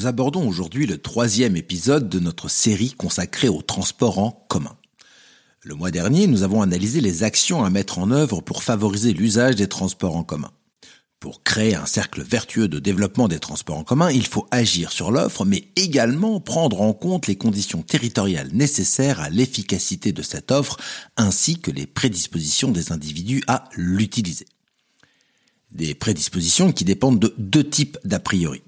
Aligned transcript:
Nous 0.00 0.06
abordons 0.06 0.48
aujourd'hui 0.48 0.86
le 0.86 0.96
troisième 0.96 1.56
épisode 1.56 2.08
de 2.08 2.20
notre 2.20 2.48
série 2.48 2.92
consacrée 2.92 3.50
au 3.50 3.60
transport 3.60 4.18
en 4.18 4.30
commun. 4.48 4.74
Le 5.60 5.74
mois 5.74 5.90
dernier, 5.90 6.26
nous 6.26 6.42
avons 6.42 6.62
analysé 6.62 7.02
les 7.02 7.22
actions 7.22 7.62
à 7.64 7.68
mettre 7.68 7.98
en 7.98 8.10
œuvre 8.10 8.40
pour 8.40 8.62
favoriser 8.62 9.12
l'usage 9.12 9.56
des 9.56 9.68
transports 9.68 10.16
en 10.16 10.24
commun. 10.24 10.52
Pour 11.18 11.42
créer 11.42 11.74
un 11.74 11.84
cercle 11.84 12.22
vertueux 12.22 12.66
de 12.66 12.78
développement 12.78 13.28
des 13.28 13.40
transports 13.40 13.76
en 13.76 13.84
commun, 13.84 14.10
il 14.10 14.26
faut 14.26 14.46
agir 14.50 14.90
sur 14.90 15.10
l'offre, 15.10 15.44
mais 15.44 15.68
également 15.76 16.40
prendre 16.40 16.80
en 16.80 16.94
compte 16.94 17.26
les 17.26 17.36
conditions 17.36 17.82
territoriales 17.82 18.48
nécessaires 18.54 19.20
à 19.20 19.28
l'efficacité 19.28 20.12
de 20.12 20.22
cette 20.22 20.50
offre, 20.50 20.78
ainsi 21.18 21.60
que 21.60 21.70
les 21.70 21.84
prédispositions 21.84 22.70
des 22.70 22.90
individus 22.90 23.44
à 23.48 23.68
l'utiliser. 23.76 24.46
Des 25.72 25.94
prédispositions 25.94 26.72
qui 26.72 26.86
dépendent 26.86 27.20
de 27.20 27.34
deux 27.36 27.68
types 27.68 27.98
d'a 28.02 28.18
priori 28.18 28.62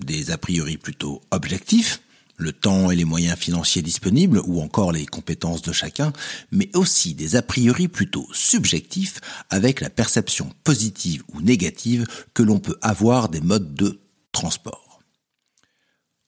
des 0.00 0.30
a 0.30 0.38
priori 0.38 0.76
plutôt 0.76 1.22
objectifs, 1.30 2.00
le 2.36 2.52
temps 2.52 2.90
et 2.90 2.96
les 2.96 3.04
moyens 3.04 3.38
financiers 3.38 3.82
disponibles 3.82 4.42
ou 4.46 4.60
encore 4.60 4.92
les 4.92 5.06
compétences 5.06 5.62
de 5.62 5.72
chacun, 5.72 6.12
mais 6.52 6.70
aussi 6.74 7.14
des 7.14 7.36
a 7.36 7.42
priori 7.42 7.88
plutôt 7.88 8.28
subjectifs 8.32 9.20
avec 9.50 9.80
la 9.80 9.90
perception 9.90 10.50
positive 10.64 11.22
ou 11.32 11.40
négative 11.40 12.06
que 12.34 12.42
l'on 12.42 12.58
peut 12.58 12.78
avoir 12.82 13.28
des 13.28 13.40
modes 13.40 13.74
de 13.74 14.00
transport. 14.32 15.00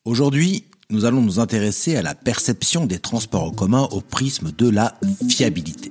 Aujourd'hui, 0.04 0.64
nous 0.90 1.04
allons 1.04 1.20
nous 1.20 1.38
intéresser 1.38 1.96
à 1.96 2.02
la 2.02 2.14
perception 2.14 2.86
des 2.86 2.98
transports 2.98 3.44
en 3.44 3.50
commun 3.50 3.86
au 3.90 4.00
prisme 4.00 4.52
de 4.56 4.70
la 4.70 4.98
fiabilité. 5.28 5.90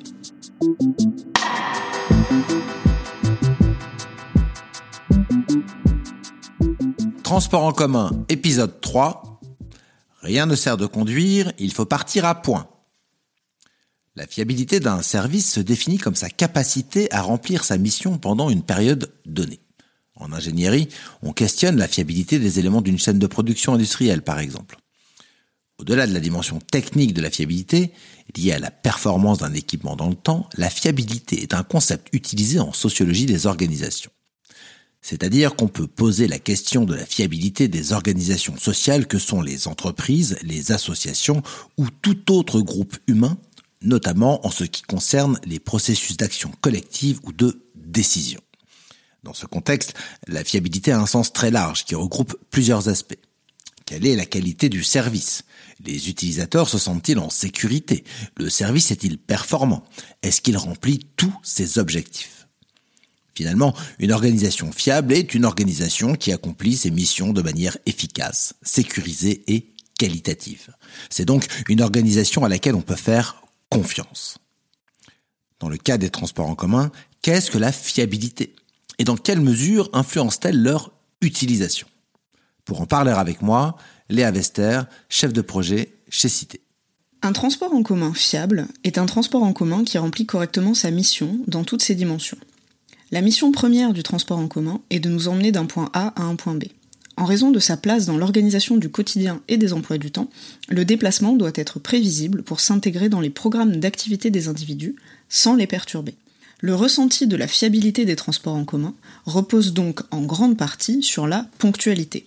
Transport 7.28 7.66
en 7.66 7.74
commun, 7.74 8.24
épisode 8.30 8.80
3. 8.80 9.42
Rien 10.22 10.46
ne 10.46 10.56
sert 10.56 10.78
de 10.78 10.86
conduire, 10.86 11.52
il 11.60 11.74
faut 11.74 11.84
partir 11.84 12.24
à 12.24 12.42
point. 12.42 12.70
La 14.16 14.26
fiabilité 14.26 14.80
d'un 14.80 15.02
service 15.02 15.52
se 15.52 15.60
définit 15.60 15.98
comme 15.98 16.16
sa 16.16 16.30
capacité 16.30 17.12
à 17.12 17.22
remplir 17.22 17.66
sa 17.66 17.78
mission 17.78 18.18
pendant 18.18 18.50
une 18.50 18.64
période 18.64 19.12
donnée. 19.26 19.60
En 20.16 20.32
ingénierie, 20.32 20.88
on 21.22 21.34
questionne 21.34 21.76
la 21.76 21.90
fiabilité 21.90 22.40
des 22.40 22.60
éléments 22.60 22.82
d'une 22.82 22.98
chaîne 22.98 23.20
de 23.20 23.28
production 23.28 23.74
industrielle, 23.74 24.22
par 24.22 24.40
exemple. 24.40 24.78
Au-delà 25.80 26.08
de 26.08 26.14
la 26.14 26.22
dimension 26.22 26.60
technique 26.60 27.14
de 27.14 27.22
la 27.22 27.30
fiabilité, 27.30 27.92
liée 28.38 28.54
à 28.54 28.60
la 28.60 28.72
performance 28.72 29.40
d'un 29.40 29.54
équipement 29.54 29.98
dans 29.98 30.08
le 30.08 30.16
temps, 30.16 30.48
la 30.56 30.70
fiabilité 30.70 31.42
est 31.42 31.54
un 31.54 31.64
concept 31.64 32.08
utilisé 32.14 32.62
en 32.62 32.72
sociologie 32.72 33.26
des 33.26 33.48
organisations. 33.48 34.12
C'est-à-dire 35.02 35.56
qu'on 35.56 35.68
peut 35.68 35.88
poser 35.88 36.28
la 36.28 36.40
question 36.40 36.84
de 36.84 36.96
la 36.96 37.06
fiabilité 37.06 37.68
des 37.68 37.94
organisations 37.94 38.58
sociales 38.58 39.08
que 39.08 39.20
sont 39.20 39.42
les 39.42 39.68
entreprises, 39.68 40.38
les 40.42 40.72
associations 40.72 41.44
ou 41.78 41.88
tout 41.90 42.32
autre 42.32 42.62
groupe 42.62 42.98
humain, 43.08 43.38
notamment 43.82 44.46
en 44.46 44.52
ce 44.52 44.64
qui 44.64 44.82
concerne 44.82 45.40
les 45.46 45.60
processus 45.60 46.18
d'action 46.18 46.52
collective 46.62 47.20
ou 47.24 47.32
de 47.32 47.62
décision. 47.76 48.42
Dans 49.24 49.34
ce 49.34 49.46
contexte, 49.46 49.94
la 50.28 50.44
fiabilité 50.44 50.92
a 50.92 51.00
un 51.00 51.06
sens 51.06 51.34
très 51.34 51.52
large 51.52 51.86
qui 51.86 51.96
regroupe 51.96 52.38
plusieurs 52.50 52.90
aspects. 52.90 53.20
Quelle 53.86 54.06
est 54.06 54.16
la 54.16 54.26
qualité 54.26 54.68
du 54.68 54.84
service? 54.84 55.44
Les 55.86 56.10
utilisateurs 56.10 56.68
se 56.68 56.78
sentent-ils 56.78 57.20
en 57.20 57.30
sécurité? 57.30 58.04
Le 58.36 58.50
service 58.50 58.92
est-il 58.92 59.18
performant? 59.18 59.86
Est-ce 60.24 60.42
qu'il 60.42 60.58
remplit 60.58 61.08
tous 61.16 61.34
ses 61.44 61.80
objectifs? 61.80 62.37
Finalement, 63.38 63.76
une 64.00 64.14
organisation 64.14 64.72
fiable 64.72 65.14
est 65.14 65.36
une 65.36 65.46
organisation 65.46 66.16
qui 66.16 66.34
accomplit 66.34 66.76
ses 66.76 66.90
missions 66.90 67.34
de 67.34 67.44
manière 67.44 67.78
efficace, 67.86 68.56
sécurisée 68.64 69.44
et 69.46 69.74
qualitative. 70.00 70.74
C'est 71.12 71.26
donc 71.26 71.46
une 71.70 71.84
organisation 71.84 72.44
à 72.46 72.50
laquelle 72.50 72.74
on 72.74 72.82
peut 72.82 72.96
faire 72.96 73.44
confiance. 73.70 74.40
Dans 75.60 75.70
le 75.70 75.78
cas 75.78 76.00
des 76.00 76.10
transports 76.10 76.50
en 76.50 76.56
commun, 76.56 76.92
qu'est-ce 77.22 77.52
que 77.52 77.60
la 77.60 77.72
fiabilité 77.72 78.56
Et 78.98 79.04
dans 79.04 79.18
quelle 79.18 79.42
mesure 79.42 79.92
influence-t-elle 79.94 80.60
leur 80.60 80.92
utilisation? 81.22 81.86
Pour 82.66 82.82
en 82.82 82.88
parler 82.88 83.12
avec 83.12 83.44
moi, 83.44 83.78
Léa 84.10 84.32
Vester, 84.32 84.82
chef 85.10 85.32
de 85.32 85.42
projet 85.42 85.94
chez 86.10 86.28
Cité. 86.28 86.62
Un 87.22 87.34
transport 87.34 87.72
en 87.72 87.84
commun 87.84 88.16
fiable 88.16 88.68
est 88.84 88.98
un 88.98 89.06
transport 89.06 89.44
en 89.44 89.54
commun 89.54 89.84
qui 89.84 90.00
remplit 90.00 90.26
correctement 90.26 90.74
sa 90.74 90.90
mission 90.90 91.38
dans 91.46 91.64
toutes 91.64 91.84
ses 91.84 91.94
dimensions. 91.94 92.40
La 93.10 93.22
mission 93.22 93.54
première 93.54 93.94
du 93.94 94.04
transport 94.04 94.38
en 94.38 94.50
commun 94.50 94.82
est 94.90 95.00
de 95.00 95.08
nous 95.08 95.30
emmener 95.30 95.54
d'un 95.54 95.66
point 95.66 95.90
A 95.94 96.08
à 96.22 96.24
un 96.24 96.36
point 96.36 96.56
B. 96.56 96.66
En 97.16 97.24
raison 97.24 97.52
de 97.52 97.60
sa 97.60 97.78
place 97.78 98.06
dans 98.06 98.18
l'organisation 98.18 98.76
du 98.76 98.90
quotidien 98.90 99.42
et 99.48 99.56
des 99.56 99.72
emplois 99.72 99.98
du 99.98 100.12
temps, 100.12 100.30
le 100.68 100.84
déplacement 100.84 101.34
doit 101.34 101.54
être 101.56 101.80
prévisible 101.80 102.44
pour 102.44 102.60
s'intégrer 102.60 103.08
dans 103.08 103.22
les 103.22 103.30
programmes 103.30 103.78
d'activité 103.78 104.30
des 104.30 104.50
individus 104.50 104.98
sans 105.30 105.56
les 105.56 105.68
perturber. 105.68 106.16
Le 106.60 106.76
ressenti 106.76 107.28
de 107.28 107.38
la 107.38 107.48
fiabilité 107.48 108.04
des 108.04 108.18
transports 108.18 108.56
en 108.56 108.66
commun 108.66 108.94
repose 109.26 109.72
donc 109.72 110.02
en 110.12 110.24
grande 110.24 110.58
partie 110.58 111.02
sur 111.02 111.28
la 111.28 111.48
ponctualité. 111.60 112.26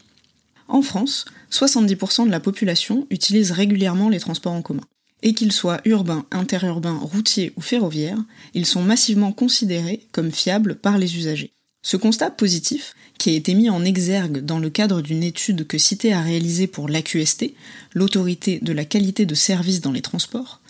En 0.67 0.81
France, 0.81 1.27
70% 1.53 2.25
de 2.25 2.31
la 2.31 2.41
population 2.41 3.07
utilise 3.11 3.53
régulièrement 3.53 4.09
les 4.09 4.21
transports 4.21 4.53
en 4.53 4.63
commun 4.63 4.85
et 5.23 5.35
qu'ils 5.35 5.53
soient 5.53 5.81
urbains, 5.85 6.27
interurbains, 6.31 6.99
routiers 6.99 7.53
ou 7.57 7.61
ferroviaires, 7.61 8.23
ils 8.55 8.67
sont 8.67 8.83
massivement 8.83 9.33
considérés 9.33 10.07
comme 10.13 10.33
fiables 10.33 10.77
par 10.77 10.99
les 10.99 11.17
usagers. 11.17 11.53
Ce 11.83 11.97
constat 11.97 12.31
positif, 12.31 12.95
qui 13.19 13.31
a 13.31 13.35
été 13.35 13.55
mis 13.55 13.71
en 13.71 13.85
exergue 13.85 14.39
dans 14.39 14.59
le 14.59 14.71
cadre 14.71 15.03
d'une 15.03 15.23
étude 15.23 15.67
que 15.67 15.79
Cité 15.79 16.13
a 16.13 16.23
réalisée 16.23 16.67
pour 16.67 16.89
l'AQST, 16.89 17.53
l'autorité 17.95 18.59
de 18.63 18.73
la 18.73 18.85
qualité 18.85 19.27
de 19.27 19.35
service 19.35 19.81
dans 19.81 19.93
les 19.93 20.03
transports, 20.03 20.61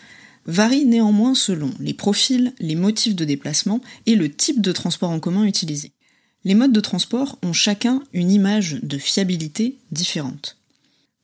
varie 0.47 0.85
néanmoins 0.85 1.35
selon 1.35 1.71
les 1.79 1.95
profils, 1.95 2.53
les 2.59 2.75
motifs 2.75 3.15
de 3.15 3.25
déplacement 3.25 3.81
et 4.07 4.17
le 4.17 4.31
type 4.31 4.61
de 4.61 4.73
transport 4.73 5.11
en 5.11 5.21
commun 5.21 5.45
utilisé. 5.45 5.93
Les 6.45 6.55
modes 6.55 6.73
de 6.73 6.81
transport 6.81 7.39
ont 7.43 7.53
chacun 7.53 8.03
une 8.13 8.31
image 8.31 8.81
de 8.83 8.99
fiabilité 8.99 9.77
différente. 9.91 10.60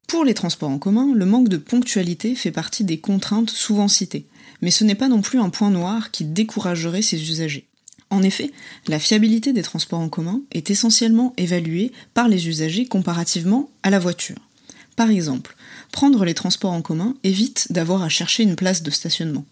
Pour 0.07 0.25
les 0.25 0.35
transports 0.35 0.71
en 0.71 0.79
commun, 0.79 1.13
le 1.15 1.27
manque 1.27 1.49
de 1.49 1.57
ponctualité 1.57 2.35
fait 2.35 2.53
partie 2.53 2.85
des 2.85 2.99
contraintes 2.99 3.51
souvent 3.51 3.89
citées, 3.89 4.27
mais 4.63 4.71
ce 4.71 4.85
n'est 4.85 4.95
pas 4.95 5.09
non 5.09 5.21
plus 5.21 5.41
un 5.41 5.51
point 5.51 5.71
noir 5.71 6.11
qui 6.13 6.25
découragerait 6.25 7.03
ses 7.03 7.21
usagers. 7.21 7.67
En 8.11 8.23
effet, 8.23 8.53
la 8.87 9.01
fiabilité 9.01 9.53
des 9.53 9.63
transports 9.63 9.99
en 9.99 10.09
commun 10.09 10.43
est 10.53 10.71
essentiellement 10.71 11.35
évaluée 11.37 11.91
par 12.15 12.29
les 12.29 12.49
usagers 12.49 12.87
comparativement 12.87 13.69
à 13.83 13.91
la 13.91 13.99
voiture. 13.99 14.37
Par 14.95 15.11
exemple, 15.11 15.57
prendre 15.91 16.25
les 16.25 16.35
transports 16.35 16.73
en 16.73 16.83
commun 16.83 17.17
évite 17.25 17.73
d'avoir 17.73 18.03
à 18.03 18.09
chercher 18.09 18.45
une 18.45 18.57
place 18.57 18.83
de 18.83 18.93
stationnement. 18.93 19.45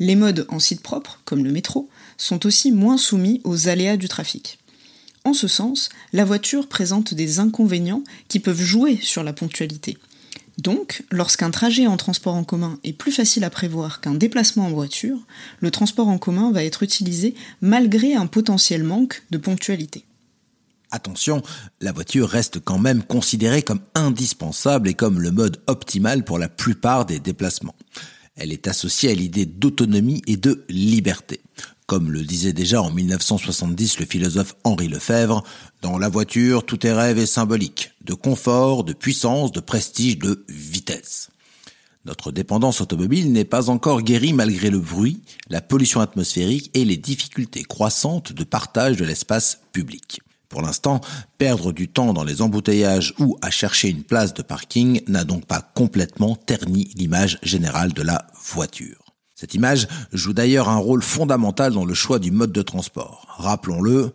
Les 0.00 0.16
modes 0.16 0.46
en 0.50 0.58
site 0.58 0.82
propre, 0.82 1.20
comme 1.24 1.44
le 1.44 1.52
métro, 1.52 1.88
sont 2.18 2.44
aussi 2.44 2.72
moins 2.72 2.98
soumis 2.98 3.40
aux 3.44 3.68
aléas 3.68 3.96
du 3.96 4.08
trafic. 4.08 4.58
En 5.26 5.34
ce 5.34 5.48
sens, 5.48 5.88
la 6.12 6.24
voiture 6.24 6.68
présente 6.68 7.12
des 7.12 7.40
inconvénients 7.40 8.04
qui 8.28 8.38
peuvent 8.38 8.62
jouer 8.62 8.96
sur 9.02 9.24
la 9.24 9.32
ponctualité. 9.32 9.98
Donc, 10.56 11.02
lorsqu'un 11.10 11.50
trajet 11.50 11.88
en 11.88 11.96
transport 11.96 12.36
en 12.36 12.44
commun 12.44 12.78
est 12.84 12.92
plus 12.92 13.10
facile 13.10 13.42
à 13.42 13.50
prévoir 13.50 14.00
qu'un 14.00 14.14
déplacement 14.14 14.66
en 14.66 14.70
voiture, 14.70 15.18
le 15.58 15.72
transport 15.72 16.06
en 16.06 16.18
commun 16.18 16.52
va 16.52 16.62
être 16.62 16.84
utilisé 16.84 17.34
malgré 17.60 18.14
un 18.14 18.28
potentiel 18.28 18.84
manque 18.84 19.24
de 19.32 19.38
ponctualité. 19.38 20.04
Attention, 20.92 21.42
la 21.80 21.90
voiture 21.90 22.28
reste 22.28 22.60
quand 22.60 22.78
même 22.78 23.02
considérée 23.02 23.62
comme 23.62 23.80
indispensable 23.96 24.88
et 24.88 24.94
comme 24.94 25.20
le 25.20 25.32
mode 25.32 25.60
optimal 25.66 26.24
pour 26.24 26.38
la 26.38 26.48
plupart 26.48 27.04
des 27.04 27.18
déplacements. 27.18 27.74
Elle 28.36 28.52
est 28.52 28.68
associée 28.68 29.10
à 29.10 29.14
l'idée 29.14 29.44
d'autonomie 29.44 30.22
et 30.28 30.36
de 30.36 30.64
liberté. 30.68 31.40
Comme 31.86 32.10
le 32.10 32.22
disait 32.22 32.52
déjà 32.52 32.82
en 32.82 32.90
1970 32.90 34.00
le 34.00 34.06
philosophe 34.06 34.56
Henri 34.64 34.88
Lefebvre, 34.88 35.44
dans 35.82 35.98
la 35.98 36.08
voiture, 36.08 36.66
tout 36.66 36.84
est 36.84 36.92
rêve 36.92 37.18
et 37.18 37.26
symbolique, 37.26 37.92
de 38.04 38.12
confort, 38.12 38.82
de 38.82 38.92
puissance, 38.92 39.52
de 39.52 39.60
prestige, 39.60 40.18
de 40.18 40.44
vitesse. 40.48 41.30
Notre 42.04 42.32
dépendance 42.32 42.80
automobile 42.80 43.32
n'est 43.32 43.44
pas 43.44 43.70
encore 43.70 44.02
guérie 44.02 44.32
malgré 44.32 44.68
le 44.68 44.80
bruit, 44.80 45.20
la 45.48 45.60
pollution 45.60 46.00
atmosphérique 46.00 46.70
et 46.74 46.84
les 46.84 46.96
difficultés 46.96 47.62
croissantes 47.62 48.32
de 48.32 48.44
partage 48.44 48.96
de 48.96 49.04
l'espace 49.04 49.60
public. 49.70 50.20
Pour 50.48 50.62
l'instant, 50.62 51.00
perdre 51.38 51.72
du 51.72 51.88
temps 51.88 52.12
dans 52.12 52.24
les 52.24 52.42
embouteillages 52.42 53.14
ou 53.20 53.38
à 53.42 53.50
chercher 53.50 53.90
une 53.90 54.02
place 54.02 54.34
de 54.34 54.42
parking 54.42 55.02
n'a 55.06 55.22
donc 55.22 55.46
pas 55.46 55.60
complètement 55.74 56.34
terni 56.34 56.90
l'image 56.96 57.38
générale 57.42 57.92
de 57.92 58.02
la 58.02 58.26
voiture. 58.40 59.05
Cette 59.38 59.52
image 59.52 59.86
joue 60.14 60.32
d'ailleurs 60.32 60.70
un 60.70 60.78
rôle 60.78 61.02
fondamental 61.02 61.74
dans 61.74 61.84
le 61.84 61.92
choix 61.92 62.18
du 62.18 62.30
mode 62.30 62.52
de 62.52 62.62
transport. 62.62 63.26
Rappelons-le, 63.36 64.12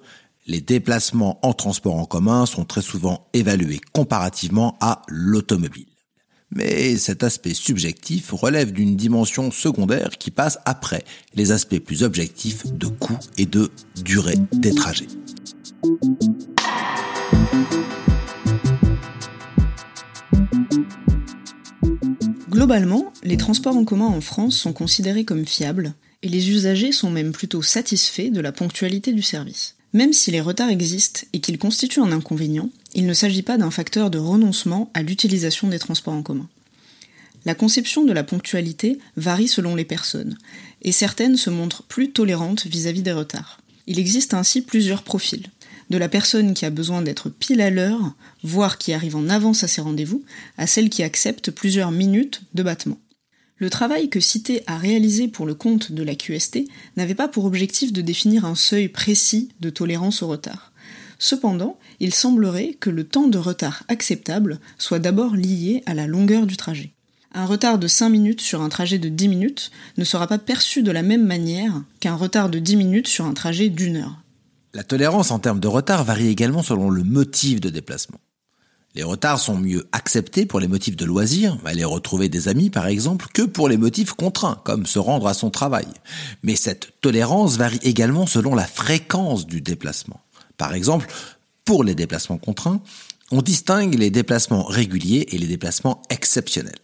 les 0.47 0.61
déplacements 0.61 1.37
en 1.43 1.53
transport 1.53 1.93
en 1.93 2.05
commun 2.05 2.47
sont 2.47 2.65
très 2.65 2.81
souvent 2.81 3.27
évalués 3.33 3.79
comparativement 3.93 4.79
à 4.81 5.03
l'automobile. 5.07 5.85
Mais 6.49 6.97
cet 6.97 7.21
aspect 7.21 7.53
subjectif 7.53 8.31
relève 8.31 8.71
d'une 8.71 8.95
dimension 8.95 9.51
secondaire 9.51 10.09
qui 10.17 10.31
passe 10.31 10.57
après 10.65 11.03
les 11.35 11.51
aspects 11.51 11.79
plus 11.79 12.01
objectifs 12.01 12.65
de 12.73 12.87
coût 12.87 13.19
et 13.37 13.45
de 13.45 13.69
durée 14.03 14.39
des 14.53 14.73
trajets. 14.73 15.07
Globalement, 22.61 23.11
les 23.23 23.37
transports 23.37 23.75
en 23.75 23.85
commun 23.85 24.05
en 24.05 24.21
France 24.21 24.55
sont 24.55 24.71
considérés 24.71 25.25
comme 25.25 25.47
fiables, 25.47 25.95
et 26.21 26.29
les 26.29 26.51
usagers 26.51 26.91
sont 26.91 27.09
même 27.09 27.31
plutôt 27.31 27.63
satisfaits 27.63 28.29
de 28.29 28.39
la 28.39 28.51
ponctualité 28.51 29.13
du 29.13 29.23
service. 29.23 29.73
Même 29.93 30.13
si 30.13 30.29
les 30.29 30.41
retards 30.41 30.69
existent 30.69 31.21
et 31.33 31.39
qu'ils 31.39 31.57
constituent 31.57 32.01
un 32.01 32.11
inconvénient, 32.11 32.69
il 32.93 33.07
ne 33.07 33.15
s'agit 33.15 33.41
pas 33.41 33.57
d'un 33.57 33.71
facteur 33.71 34.11
de 34.11 34.19
renoncement 34.19 34.91
à 34.93 35.01
l'utilisation 35.01 35.69
des 35.69 35.79
transports 35.79 36.13
en 36.13 36.21
commun. 36.21 36.47
La 37.45 37.55
conception 37.55 38.03
de 38.03 38.13
la 38.13 38.23
ponctualité 38.23 38.99
varie 39.17 39.47
selon 39.47 39.75
les 39.75 39.83
personnes, 39.83 40.37
et 40.83 40.91
certaines 40.91 41.37
se 41.37 41.49
montrent 41.49 41.81
plus 41.81 42.11
tolérantes 42.11 42.67
vis-à-vis 42.67 43.01
des 43.01 43.11
retards. 43.11 43.59
Il 43.87 43.97
existe 43.97 44.35
ainsi 44.35 44.61
plusieurs 44.61 45.01
profils 45.01 45.47
de 45.91 45.97
la 45.97 46.09
personne 46.09 46.53
qui 46.53 46.65
a 46.65 46.69
besoin 46.69 47.01
d'être 47.01 47.29
pile 47.29 47.61
à 47.61 47.69
l'heure, 47.69 48.15
voire 48.43 48.77
qui 48.77 48.93
arrive 48.93 49.17
en 49.17 49.29
avance 49.29 49.63
à 49.63 49.67
ses 49.67 49.81
rendez-vous, 49.81 50.23
à 50.57 50.65
celle 50.65 50.89
qui 50.89 51.03
accepte 51.03 51.51
plusieurs 51.51 51.91
minutes 51.91 52.43
de 52.53 52.63
battement. 52.63 52.97
Le 53.57 53.69
travail 53.69 54.09
que 54.09 54.21
Cité 54.21 54.63
a 54.67 54.77
réalisé 54.77 55.27
pour 55.27 55.45
le 55.45 55.53
compte 55.53 55.91
de 55.91 56.01
la 56.01 56.15
QST 56.15 56.61
n'avait 56.95 57.13
pas 57.13 57.27
pour 57.27 57.43
objectif 57.43 57.91
de 57.91 58.01
définir 58.01 58.45
un 58.45 58.55
seuil 58.55 58.87
précis 58.87 59.49
de 59.59 59.69
tolérance 59.69 60.23
au 60.23 60.27
retard. 60.27 60.71
Cependant, 61.19 61.77
il 61.99 62.13
semblerait 62.13 62.77
que 62.79 62.89
le 62.89 63.03
temps 63.03 63.27
de 63.27 63.37
retard 63.37 63.83
acceptable 63.89 64.59
soit 64.77 64.97
d'abord 64.97 65.35
lié 65.35 65.83
à 65.85 65.93
la 65.93 66.07
longueur 66.07 66.47
du 66.47 66.55
trajet. 66.55 66.93
Un 67.33 67.45
retard 67.45 67.77
de 67.77 67.87
5 67.87 68.09
minutes 68.09 68.41
sur 68.41 68.61
un 68.61 68.69
trajet 68.69 68.97
de 68.97 69.09
10 69.09 69.27
minutes 69.27 69.71
ne 69.97 70.05
sera 70.05 70.27
pas 70.27 70.39
perçu 70.39 70.83
de 70.83 70.91
la 70.91 71.03
même 71.03 71.25
manière 71.25 71.83
qu'un 71.99 72.15
retard 72.15 72.49
de 72.49 72.59
10 72.59 72.77
minutes 72.77 73.07
sur 73.07 73.25
un 73.25 73.33
trajet 73.33 73.67
d'une 73.67 73.97
heure. 73.97 74.20
La 74.73 74.83
tolérance 74.83 75.31
en 75.31 75.39
termes 75.39 75.59
de 75.59 75.67
retard 75.67 76.05
varie 76.05 76.29
également 76.29 76.63
selon 76.63 76.89
le 76.89 77.03
motif 77.03 77.59
de 77.59 77.69
déplacement. 77.69 78.19
Les 78.95 79.03
retards 79.03 79.39
sont 79.39 79.57
mieux 79.57 79.87
acceptés 79.91 80.45
pour 80.45 80.59
les 80.59 80.67
motifs 80.67 80.95
de 80.95 81.05
loisirs, 81.05 81.57
aller 81.65 81.83
retrouver 81.83 82.29
des 82.29 82.47
amis 82.47 82.69
par 82.69 82.87
exemple, 82.87 83.27
que 83.33 83.41
pour 83.41 83.69
les 83.69 83.77
motifs 83.77 84.13
contraints, 84.13 84.61
comme 84.63 84.85
se 84.85 84.99
rendre 84.99 85.27
à 85.27 85.33
son 85.33 85.49
travail. 85.49 85.87
Mais 86.43 86.55
cette 86.55 86.93
tolérance 87.01 87.57
varie 87.57 87.79
également 87.83 88.25
selon 88.25 88.55
la 88.55 88.65
fréquence 88.65 89.45
du 89.45 89.61
déplacement. 89.61 90.21
Par 90.57 90.73
exemple, 90.73 91.07
pour 91.65 91.83
les 91.83 91.95
déplacements 91.95 92.37
contraints, 92.37 92.81
on 93.31 93.41
distingue 93.41 93.95
les 93.95 94.09
déplacements 94.09 94.63
réguliers 94.63 95.27
et 95.31 95.37
les 95.37 95.47
déplacements 95.47 96.01
exceptionnels. 96.09 96.79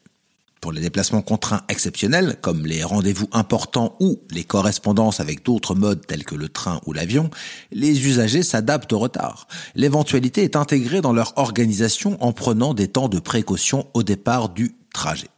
Pour 0.62 0.71
les 0.71 0.81
déplacements 0.81 1.21
contraints 1.21 1.62
exceptionnels, 1.69 2.38
comme 2.42 2.65
les 2.65 2.83
rendez-vous 2.83 3.27
importants 3.31 3.95
ou 4.00 4.21
les 4.31 4.44
correspondances 4.44 5.19
avec 5.19 5.44
d'autres 5.44 5.75
modes 5.75 6.06
tels 6.07 6.25
que 6.25 6.36
le 6.36 6.50
train 6.50 6.81
ou 6.86 6.94
l'avion, 6.94 7.30
les 7.71 8.07
usagers 8.07 8.44
s'adaptent 8.44 8.94
au 8.94 9.00
retard. 9.00 9.48
L'éventualité 9.75 10.44
est 10.44 10.56
intégrée 10.56 11.01
dans 11.01 11.13
leur 11.13 11.38
organisation 11.38 12.18
en 12.24 12.33
prenant 12.33 12.74
des 12.74 12.88
temps 12.88 13.09
de 13.09 13.19
précaution 13.19 13.88
au 13.94 14.04
départ 14.04 14.50
du 14.50 14.75
trajet. 14.94 15.30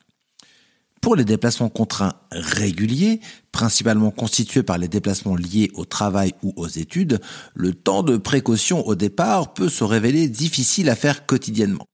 Pour 1.02 1.16
les 1.16 1.24
déplacements 1.24 1.70
contraints 1.70 2.14
réguliers, 2.32 3.22
principalement 3.52 4.12
constitués 4.12 4.64
par 4.64 4.78
les 4.78 4.90
déplacements 4.90 5.36
liés 5.36 5.72
au 5.76 5.86
travail 5.86 6.34
ou 6.44 6.54
aux 6.58 6.68
études, 6.68 7.20
le 7.54 7.74
temps 7.74 8.04
de 8.04 8.18
précaution 8.18 8.86
au 8.86 8.96
départ 8.96 9.54
peut 9.54 9.70
se 9.70 9.86
révéler 9.86 10.28
difficile 10.28 10.90
à 10.90 10.96
faire 10.96 11.26
quotidiennement. 11.26 11.86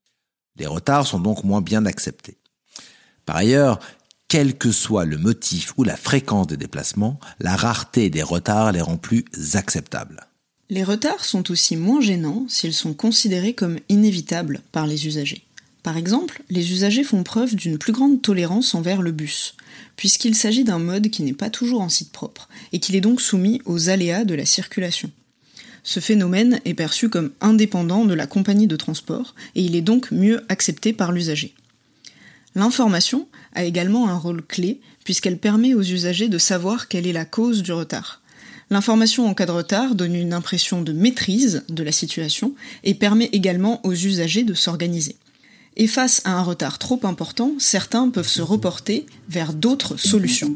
Les 0.57 0.65
retards 0.65 1.05
sont 1.05 1.19
donc 1.19 1.43
moins 1.43 1.61
bien 1.61 1.85
acceptés. 1.85 2.37
Par 3.25 3.37
ailleurs, 3.37 3.79
quel 4.27 4.57
que 4.57 4.71
soit 4.71 5.05
le 5.05 5.17
motif 5.17 5.73
ou 5.77 5.83
la 5.83 5.95
fréquence 5.95 6.47
des 6.47 6.57
déplacements, 6.57 7.19
la 7.39 7.55
rareté 7.55 8.09
des 8.09 8.23
retards 8.23 8.71
les 8.71 8.81
rend 8.81 8.97
plus 8.97 9.25
acceptables. 9.53 10.27
Les 10.69 10.83
retards 10.83 11.25
sont 11.25 11.51
aussi 11.51 11.75
moins 11.75 12.01
gênants 12.01 12.45
s'ils 12.49 12.73
sont 12.73 12.93
considérés 12.93 13.53
comme 13.53 13.79
inévitables 13.87 14.61
par 14.71 14.87
les 14.87 15.05
usagers. 15.05 15.43
Par 15.83 15.97
exemple, 15.97 16.41
les 16.49 16.71
usagers 16.71 17.03
font 17.03 17.21
preuve 17.21 17.55
d'une 17.55 17.77
plus 17.77 17.93
grande 17.93 18.19
tolérance 18.19 18.73
envers 18.73 19.03
le 19.03 19.11
bus, 19.11 19.55
puisqu'il 19.95 20.33
s'agit 20.33 20.63
d'un 20.63 20.79
mode 20.79 21.09
qui 21.09 21.21
n'est 21.21 21.33
pas 21.33 21.51
toujours 21.51 21.81
en 21.81 21.89
site 21.89 22.11
propre, 22.11 22.49
et 22.73 22.79
qu'il 22.79 22.95
est 22.95 23.01
donc 23.01 23.21
soumis 23.21 23.61
aux 23.65 23.89
aléas 23.89 24.25
de 24.25 24.33
la 24.33 24.47
circulation. 24.47 25.11
Ce 25.83 25.99
phénomène 25.99 26.59
est 26.65 26.73
perçu 26.73 27.09
comme 27.09 27.29
indépendant 27.41 28.05
de 28.05 28.15
la 28.15 28.25
compagnie 28.25 28.65
de 28.65 28.75
transport, 28.75 29.35
et 29.53 29.61
il 29.61 29.75
est 29.75 29.81
donc 29.81 30.09
mieux 30.09 30.43
accepté 30.49 30.91
par 30.91 31.11
l'usager. 31.11 31.53
L'information 32.55 33.27
a 33.53 33.65
également 33.65 34.07
un 34.07 34.17
rôle 34.17 34.41
clé 34.41 34.79
puisqu'elle 35.03 35.37
permet 35.37 35.73
aux 35.73 35.83
usagers 35.83 36.29
de 36.29 36.37
savoir 36.37 36.87
quelle 36.87 37.05
est 37.05 37.13
la 37.13 37.25
cause 37.25 37.61
du 37.61 37.73
retard. 37.73 38.21
L'information 38.69 39.27
en 39.27 39.33
cas 39.33 39.45
de 39.45 39.51
retard 39.51 39.93
donne 39.93 40.15
une 40.15 40.33
impression 40.33 40.81
de 40.81 40.91
maîtrise 40.91 41.63
de 41.69 41.83
la 41.83 41.91
situation 41.91 42.55
et 42.83 42.95
permet 42.95 43.29
également 43.31 43.85
aux 43.85 43.93
usagers 43.93 44.43
de 44.43 44.55
s'organiser. 44.55 45.17
Et 45.77 45.87
face 45.87 46.21
à 46.23 46.31
un 46.31 46.41
retard 46.41 46.79
trop 46.79 46.99
important, 47.03 47.53
certains 47.59 48.09
peuvent 48.09 48.27
se 48.27 48.41
reporter 48.41 49.05
vers 49.29 49.53
d'autres 49.53 49.97
solutions. 49.97 50.55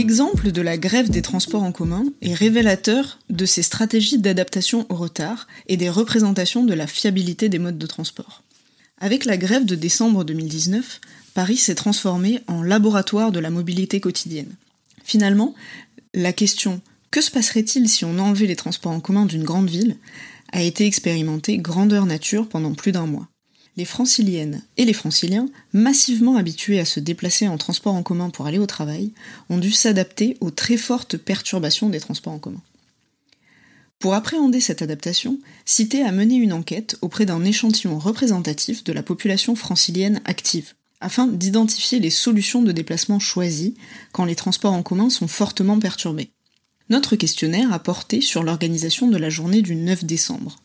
L'exemple 0.00 0.50
de 0.50 0.62
la 0.62 0.78
grève 0.78 1.10
des 1.10 1.20
transports 1.20 1.62
en 1.62 1.72
commun 1.72 2.06
est 2.22 2.32
révélateur 2.32 3.18
de 3.28 3.44
ces 3.44 3.62
stratégies 3.62 4.16
d'adaptation 4.16 4.86
au 4.88 4.94
retard 4.94 5.46
et 5.66 5.76
des 5.76 5.90
représentations 5.90 6.64
de 6.64 6.72
la 6.72 6.86
fiabilité 6.86 7.50
des 7.50 7.58
modes 7.58 7.76
de 7.76 7.86
transport. 7.86 8.42
Avec 8.96 9.26
la 9.26 9.36
grève 9.36 9.66
de 9.66 9.74
décembre 9.74 10.24
2019, 10.24 11.02
Paris 11.34 11.58
s'est 11.58 11.74
transformé 11.74 12.40
en 12.46 12.62
laboratoire 12.62 13.30
de 13.30 13.40
la 13.40 13.50
mobilité 13.50 14.00
quotidienne. 14.00 14.54
Finalement, 15.04 15.54
la 16.14 16.32
question 16.32 16.80
que 17.10 17.20
se 17.20 17.30
passerait-il 17.30 17.86
si 17.86 18.06
on 18.06 18.18
enlevait 18.18 18.46
les 18.46 18.56
transports 18.56 18.92
en 18.92 19.00
commun 19.00 19.26
d'une 19.26 19.44
grande 19.44 19.68
ville? 19.68 19.98
a 20.52 20.62
été 20.62 20.86
expérimentée 20.86 21.58
grandeur 21.58 22.06
nature 22.06 22.48
pendant 22.48 22.72
plus 22.72 22.90
d'un 22.90 23.06
mois 23.06 23.28
les 23.80 23.86
franciliennes 23.86 24.60
et 24.76 24.84
les 24.84 24.92
franciliens, 24.92 25.48
massivement 25.72 26.36
habitués 26.36 26.80
à 26.80 26.84
se 26.84 27.00
déplacer 27.00 27.48
en 27.48 27.56
transport 27.56 27.94
en 27.94 28.02
commun 28.02 28.28
pour 28.28 28.46
aller 28.46 28.58
au 28.58 28.66
travail, 28.66 29.10
ont 29.48 29.56
dû 29.56 29.72
s'adapter 29.72 30.36
aux 30.42 30.50
très 30.50 30.76
fortes 30.76 31.16
perturbations 31.16 31.88
des 31.88 31.98
transports 31.98 32.34
en 32.34 32.38
commun. 32.38 32.60
Pour 33.98 34.12
appréhender 34.12 34.60
cette 34.60 34.82
adaptation, 34.82 35.38
Cité 35.64 36.02
a 36.02 36.12
mené 36.12 36.34
une 36.34 36.52
enquête 36.52 36.98
auprès 37.00 37.24
d'un 37.24 37.42
échantillon 37.42 37.98
représentatif 37.98 38.84
de 38.84 38.92
la 38.92 39.02
population 39.02 39.56
francilienne 39.56 40.20
active, 40.26 40.74
afin 41.00 41.26
d'identifier 41.26 42.00
les 42.00 42.10
solutions 42.10 42.60
de 42.60 42.72
déplacement 42.72 43.18
choisies 43.18 43.76
quand 44.12 44.26
les 44.26 44.36
transports 44.36 44.74
en 44.74 44.82
commun 44.82 45.08
sont 45.08 45.28
fortement 45.28 45.78
perturbés. 45.78 46.28
Notre 46.90 47.16
questionnaire 47.16 47.72
a 47.72 47.78
porté 47.78 48.20
sur 48.20 48.42
l'organisation 48.42 49.08
de 49.08 49.16
la 49.16 49.30
journée 49.30 49.62
du 49.62 49.74
9 49.74 50.04
décembre, 50.04 50.56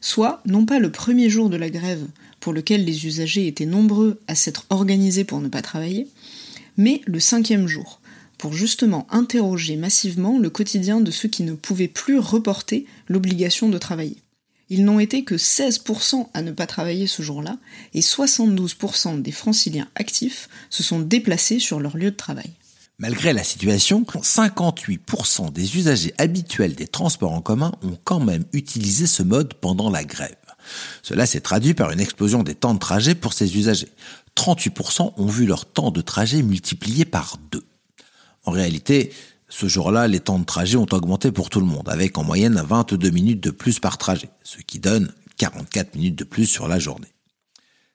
soit 0.00 0.42
non 0.46 0.64
pas 0.64 0.78
le 0.78 0.90
premier 0.90 1.28
jour 1.28 1.50
de 1.50 1.56
la 1.56 1.70
grève 1.70 2.06
pour 2.40 2.52
lequel 2.52 2.84
les 2.84 3.06
usagers 3.06 3.46
étaient 3.46 3.66
nombreux 3.66 4.20
à 4.26 4.34
s'être 4.34 4.64
organisés 4.70 5.24
pour 5.24 5.40
ne 5.40 5.48
pas 5.48 5.62
travailler, 5.62 6.08
mais 6.76 7.00
le 7.06 7.20
cinquième 7.20 7.66
jour, 7.66 8.00
pour 8.38 8.52
justement 8.52 9.06
interroger 9.10 9.76
massivement 9.76 10.38
le 10.38 10.50
quotidien 10.50 11.00
de 11.00 11.10
ceux 11.10 11.28
qui 11.28 11.42
ne 11.42 11.54
pouvaient 11.54 11.88
plus 11.88 12.18
reporter 12.18 12.86
l'obligation 13.08 13.68
de 13.68 13.78
travailler. 13.78 14.16
Ils 14.70 14.84
n'ont 14.84 15.00
été 15.00 15.24
que 15.24 15.34
16% 15.34 16.28
à 16.34 16.42
ne 16.42 16.52
pas 16.52 16.66
travailler 16.66 17.06
ce 17.06 17.22
jour-là, 17.22 17.58
et 17.94 18.00
72% 18.00 19.22
des 19.22 19.32
franciliens 19.32 19.88
actifs 19.94 20.48
se 20.70 20.82
sont 20.82 21.00
déplacés 21.00 21.58
sur 21.58 21.80
leur 21.80 21.96
lieu 21.96 22.10
de 22.10 22.16
travail. 22.16 22.50
Malgré 23.00 23.32
la 23.32 23.44
situation, 23.44 24.02
58% 24.02 25.52
des 25.52 25.76
usagers 25.76 26.12
habituels 26.18 26.74
des 26.74 26.88
transports 26.88 27.32
en 27.32 27.40
commun 27.40 27.70
ont 27.82 27.96
quand 28.02 28.18
même 28.18 28.44
utilisé 28.52 29.06
ce 29.06 29.22
mode 29.22 29.54
pendant 29.54 29.88
la 29.88 30.02
grève. 30.02 30.34
Cela 31.04 31.24
s'est 31.24 31.40
traduit 31.40 31.74
par 31.74 31.92
une 31.92 32.00
explosion 32.00 32.42
des 32.42 32.56
temps 32.56 32.74
de 32.74 32.80
trajet 32.80 33.14
pour 33.14 33.34
ces 33.34 33.56
usagers. 33.56 33.92
38% 34.34 35.12
ont 35.16 35.26
vu 35.26 35.46
leur 35.46 35.64
temps 35.64 35.92
de 35.92 36.00
trajet 36.00 36.42
multiplié 36.42 37.04
par 37.04 37.38
deux. 37.52 37.64
En 38.44 38.50
réalité, 38.50 39.12
ce 39.48 39.68
jour-là, 39.68 40.08
les 40.08 40.18
temps 40.18 40.40
de 40.40 40.44
trajet 40.44 40.76
ont 40.76 40.86
augmenté 40.90 41.30
pour 41.30 41.50
tout 41.50 41.60
le 41.60 41.66
monde, 41.66 41.88
avec 41.88 42.18
en 42.18 42.24
moyenne 42.24 42.60
22 42.60 43.10
minutes 43.10 43.40
de 43.40 43.50
plus 43.50 43.78
par 43.78 43.96
trajet, 43.98 44.30
ce 44.42 44.58
qui 44.58 44.80
donne 44.80 45.12
44 45.36 45.94
minutes 45.94 46.16
de 46.16 46.24
plus 46.24 46.46
sur 46.46 46.66
la 46.66 46.80
journée. 46.80 47.14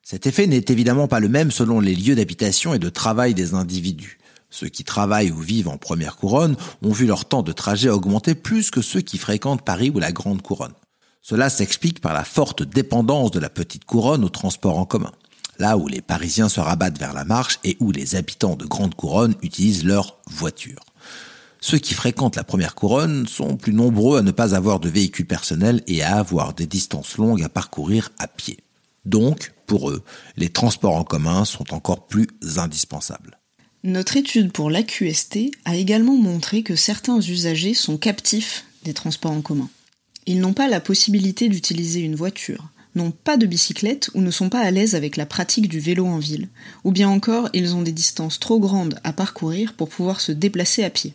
Cet 0.01 0.27
effet 0.27 0.47
n'est 0.47 0.65
évidemment 0.69 1.09
pas 1.09 1.19
le 1.19 1.27
même 1.27 1.51
selon 1.51 1.81
les 1.81 1.93
lieux 1.93 2.15
d'habitation 2.15 2.73
et 2.73 2.79
de 2.79 2.89
travail 2.89 3.33
des 3.33 3.53
individus. 3.53 4.17
Ceux 4.53 4.69
qui 4.69 4.83
travaillent 4.83 5.31
ou 5.31 5.39
vivent 5.39 5.67
en 5.67 5.77
première 5.77 6.15
couronne 6.15 6.55
ont 6.83 6.91
vu 6.91 7.07
leur 7.07 7.25
temps 7.25 7.41
de 7.41 7.51
trajet 7.51 7.89
augmenter 7.89 8.35
plus 8.35 8.69
que 8.69 8.83
ceux 8.83 9.01
qui 9.01 9.17
fréquentent 9.17 9.63
Paris 9.63 9.89
ou 9.89 9.97
la 9.97 10.11
grande 10.11 10.43
couronne. 10.43 10.75
Cela 11.23 11.49
s'explique 11.49 12.01
par 12.01 12.13
la 12.13 12.23
forte 12.23 12.61
dépendance 12.61 13.31
de 13.31 13.39
la 13.39 13.49
petite 13.49 13.85
couronne 13.85 14.23
au 14.23 14.29
transport 14.29 14.77
en 14.77 14.85
commun, 14.85 15.11
là 15.57 15.75
où 15.75 15.87
les 15.87 16.01
Parisiens 16.01 16.49
se 16.49 16.59
rabattent 16.59 16.99
vers 16.99 17.13
la 17.13 17.25
marche 17.25 17.57
et 17.63 17.77
où 17.79 17.91
les 17.91 18.15
habitants 18.15 18.55
de 18.55 18.67
grande 18.67 18.93
couronne 18.93 19.33
utilisent 19.41 19.85
leur 19.85 20.19
voiture. 20.27 20.81
Ceux 21.59 21.79
qui 21.79 21.95
fréquentent 21.95 22.35
la 22.35 22.43
première 22.43 22.75
couronne 22.75 23.25
sont 23.25 23.57
plus 23.57 23.73
nombreux 23.73 24.19
à 24.19 24.21
ne 24.21 24.29
pas 24.29 24.53
avoir 24.53 24.79
de 24.79 24.87
véhicule 24.89 25.25
personnel 25.25 25.81
et 25.87 26.03
à 26.03 26.17
avoir 26.17 26.53
des 26.53 26.67
distances 26.67 27.17
longues 27.17 27.41
à 27.41 27.49
parcourir 27.49 28.11
à 28.19 28.27
pied. 28.27 28.59
Donc, 29.05 29.51
pour 29.65 29.89
eux, 29.89 30.03
les 30.37 30.49
transports 30.49 30.95
en 30.95 31.03
commun 31.03 31.43
sont 31.43 31.73
encore 31.73 32.05
plus 32.05 32.27
indispensables. 32.57 33.39
Notre 33.85 34.15
étude 34.15 34.53
pour 34.53 34.69
l'AQST 34.69 35.51
a 35.65 35.75
également 35.75 36.15
montré 36.15 36.63
que 36.63 36.77
certains 36.77 37.19
usagers 37.19 37.73
sont 37.73 37.97
captifs 37.97 38.63
des 38.85 38.93
transports 38.93 39.33
en 39.33 39.41
commun. 39.41 39.69
Ils 40.25 40.39
n'ont 40.39 40.53
pas 40.53 40.69
la 40.69 40.79
possibilité 40.79 41.49
d'utiliser 41.49 41.99
une 41.99 42.15
voiture, 42.15 42.69
n'ont 42.95 43.11
pas 43.11 43.35
de 43.35 43.45
bicyclette 43.45 44.09
ou 44.13 44.21
ne 44.21 44.31
sont 44.31 44.47
pas 44.47 44.61
à 44.61 44.71
l'aise 44.71 44.95
avec 44.95 45.17
la 45.17 45.25
pratique 45.25 45.67
du 45.67 45.81
vélo 45.81 46.05
en 46.05 46.17
ville, 46.17 46.47
ou 46.85 46.93
bien 46.93 47.09
encore 47.09 47.49
ils 47.51 47.75
ont 47.75 47.81
des 47.81 47.91
distances 47.91 48.39
trop 48.39 48.57
grandes 48.57 49.01
à 49.03 49.11
parcourir 49.11 49.73
pour 49.73 49.89
pouvoir 49.89 50.21
se 50.21 50.31
déplacer 50.31 50.85
à 50.85 50.89
pied. 50.89 51.13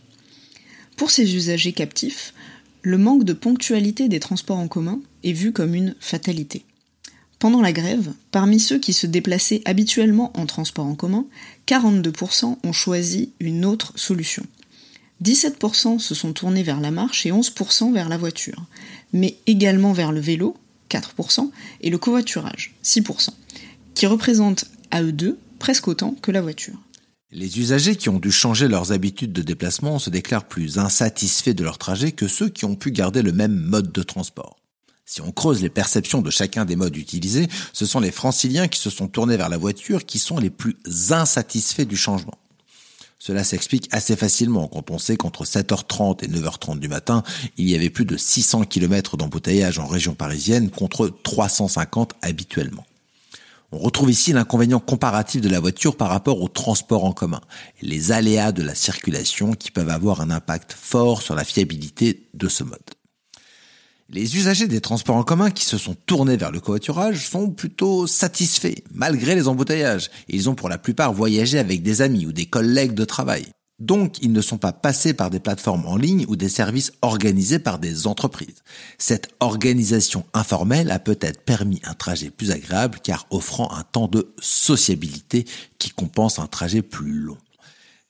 Pour 0.99 1.11
ces 1.11 1.37
usagers 1.37 1.73
captifs, 1.73 2.35
le 2.83 2.99
manque 2.99 3.25
de 3.25 3.33
ponctualité 3.33 4.09
des 4.09 4.21
transports 4.21 4.59
en 4.59 4.69
commun 4.69 5.01
est 5.25 5.33
vu 5.33 5.53
comme 5.53 5.75
une 5.75 5.95
fatalité. 6.01 6.67
Pendant 7.39 7.63
la 7.63 7.73
grève, 7.73 8.13
parmi 8.33 8.59
ceux 8.59 8.79
qui 8.79 8.93
se 8.93 9.07
déplaçaient 9.07 9.63
habituellement 9.65 10.33
en 10.37 10.47
transport 10.47 10.87
en 10.87 10.97
commun, 10.97 11.25
42% 11.69 12.57
ont 12.65 12.73
choisi 12.73 13.31
une 13.39 13.65
autre 13.65 13.93
solution. 13.95 14.45
17% 15.23 15.99
se 15.99 16.15
sont 16.15 16.33
tournés 16.33 16.63
vers 16.63 16.81
la 16.81 16.91
marche 16.91 17.27
et 17.27 17.31
11% 17.31 17.93
vers 17.93 18.09
la 18.09 18.17
voiture, 18.17 18.65
mais 19.13 19.37
également 19.47 19.93
vers 19.93 20.13
le 20.13 20.21
vélo, 20.21 20.57
4%, 20.91 21.51
et 21.81 21.91
le 21.91 21.99
covoiturage, 21.99 22.75
6%, 22.85 23.31
qui 23.95 24.07
représentent 24.07 24.65
à 24.91 25.03
eux 25.03 25.13
deux 25.13 25.39
presque 25.59 25.89
autant 25.89 26.17
que 26.23 26.31
la 26.31 26.41
voiture. 26.41 26.79
Les 27.31 27.59
usagers 27.59 27.97
qui 27.97 28.09
ont 28.09 28.21
dû 28.21 28.33
changer 28.33 28.69
leurs 28.69 28.93
habitudes 28.93 29.33
de 29.33 29.43
déplacement 29.43 29.99
se 29.99 30.09
déclarent 30.09 30.49
plus 30.49 30.79
insatisfaits 30.79 31.51
de 31.51 31.65
leur 31.65 31.79
trajet 31.79 32.13
que 32.13 32.27
ceux 32.27 32.49
qui 32.49 32.65
ont 32.65 32.75
pu 32.75 32.91
garder 32.91 33.23
le 33.23 33.33
même 33.33 33.55
mode 33.55 33.93
de 33.93 34.03
transport. 34.03 34.58
Si 35.11 35.23
on 35.23 35.33
creuse 35.33 35.63
les 35.63 35.71
perceptions 35.71 36.21
de 36.21 36.29
chacun 36.29 36.67
des 36.67 36.77
modes 36.77 36.95
utilisés, 36.95 37.49
ce 37.73 37.87
sont 37.87 37.99
les 37.99 38.11
franciliens 38.11 38.69
qui 38.69 38.79
se 38.79 38.91
sont 38.91 39.09
tournés 39.09 39.39
vers 39.39 39.49
la 39.49 39.57
voiture 39.57 40.05
qui 40.05 40.19
sont 40.19 40.37
les 40.37 40.51
plus 40.51 40.77
insatisfaits 41.09 41.87
du 41.87 41.97
changement. 41.97 42.37
Cela 43.19 43.43
s'explique 43.43 43.89
assez 43.91 44.17
facilement 44.17 44.69
quand 44.69 44.91
on 44.91 44.99
sait 44.99 45.17
qu'entre 45.17 45.47
7h30 45.47 46.23
et 46.23 46.29
9h30 46.29 46.79
du 46.79 46.89
matin, 46.89 47.23
il 47.57 47.71
y 47.71 47.75
avait 47.75 47.89
plus 47.89 48.05
de 48.05 48.19
600 48.19 48.65
km 48.65 49.17
d'embouteillage 49.17 49.79
en 49.79 49.87
région 49.87 50.13
parisienne 50.13 50.69
contre 50.69 51.09
350 51.23 52.13
habituellement. 52.21 52.85
On 53.73 53.79
retrouve 53.79 54.11
ici 54.11 54.35
l'inconvénient 54.35 54.79
comparatif 54.79 55.41
de 55.41 55.49
la 55.49 55.61
voiture 55.61 55.97
par 55.97 56.11
rapport 56.11 56.43
au 56.43 56.49
transport 56.49 57.07
en 57.07 57.13
commun, 57.13 57.41
et 57.81 57.87
les 57.87 58.13
aléas 58.13 58.53
de 58.53 58.63
la 58.63 58.75
circulation 58.75 59.55
qui 59.55 59.71
peuvent 59.71 59.89
avoir 59.89 60.21
un 60.21 60.31
impact 60.31 60.75
fort 60.79 61.23
sur 61.23 61.35
la 61.35 61.45
fiabilité 61.45 62.29
de 62.35 62.49
ce 62.49 62.63
mode. 62.63 62.98
Les 64.11 64.39
usagers 64.39 64.69
des 64.69 64.81
transports 64.81 65.17
en 65.17 65.23
commun 65.23 65.51
qui 65.51 65.67
se 65.67 65.77
sont 65.77 65.95
tournés 66.07 66.39
vers 66.39 66.51
le 66.51 66.61
covoiturage 66.61 67.29
sont 67.29 67.51
plutôt 67.51 68.07
satisfaits, 68.07 68.81
malgré 68.91 69.35
les 69.35 69.49
embouteillages. 69.49 70.09
Ils 70.29 70.49
ont 70.49 70.55
pour 70.55 70.71
la 70.71 70.79
plupart 70.79 71.13
voyagé 71.13 71.59
avec 71.59 71.83
des 71.83 72.01
amis 72.01 72.25
ou 72.25 72.33
des 72.33 72.47
collègues 72.47 72.95
de 72.95 73.05
travail. 73.05 73.45
Donc, 73.79 74.17
ils 74.23 74.33
ne 74.33 74.41
sont 74.41 74.57
pas 74.57 74.73
passés 74.73 75.13
par 75.13 75.29
des 75.29 75.41
plateformes 75.41 75.85
en 75.85 75.99
ligne 75.99 76.25
ou 76.27 76.37
des 76.37 76.49
services 76.49 76.93
organisés 77.03 77.59
par 77.59 77.79
des 77.79 78.07
entreprises. 78.07 78.63
Cette 78.97 79.29
organisation 79.41 80.25
informelle 80.33 80.91
a 80.91 80.99
peut-être 80.99 81.43
permis 81.43 81.83
un 81.85 81.93
trajet 81.93 82.31
plus 82.31 82.51
agréable 82.51 83.01
car 83.03 83.27
offrant 83.29 83.71
un 83.73 83.83
temps 83.83 84.09
de 84.09 84.33
sociabilité 84.41 85.45
qui 85.79 85.91
compense 85.91 86.39
un 86.39 86.47
trajet 86.47 86.81
plus 86.81 87.13
long. 87.13 87.37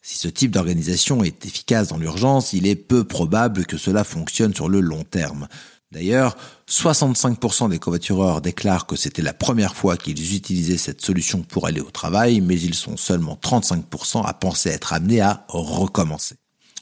Si 0.01 0.17
ce 0.17 0.29
type 0.29 0.53
d'organisation 0.53 1.25
est 1.25 1.45
efficace 1.45 1.89
dans 1.89 1.99
l'urgence, 1.99 2.53
il 2.53 2.69
est 2.69 2.77
peu 2.77 3.03
probable 3.03 3.67
que 3.67 3.77
cela 3.77 4.05
fonctionne 4.05 4.55
sur 4.55 4.69
le 4.69 4.81
long 4.81 5.03
terme. 5.03 5.49
D'ailleurs, 5.91 6.37
65% 6.69 7.71
des 7.71 7.79
covoitureurs 7.79 8.43
déclarent 8.43 8.87
que 8.87 8.97
c'était 8.97 9.23
la 9.23 9.33
première 9.33 9.75
fois 9.75 9.97
qu'ils 9.97 10.35
utilisaient 10.37 10.77
cette 10.77 11.01
solution 11.01 11.43
pour 11.43 11.67
aller 11.67 11.81
au 11.81 11.91
travail, 11.91 12.43
mais 12.43 12.61
ils 12.61 12.75
sont 12.75 12.99
seulement 12.99 13.39
35% 13.43 14.27
à 14.27 14.35
penser 14.35 14.69
être 14.69 14.93
amenés 14.93 15.23
à 15.23 15.47
recommencer. 15.49 16.37